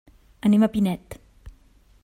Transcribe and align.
Anem 0.49 0.65
a 0.65 0.69
Pinet. 0.77 1.19